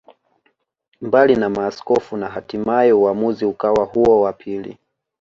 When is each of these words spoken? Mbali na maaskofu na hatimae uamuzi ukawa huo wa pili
Mbali 1.01 1.35
na 1.35 1.49
maaskofu 1.49 2.17
na 2.17 2.29
hatimae 2.29 2.91
uamuzi 2.93 3.45
ukawa 3.45 3.85
huo 3.85 4.21
wa 4.21 4.33
pili 4.33 4.77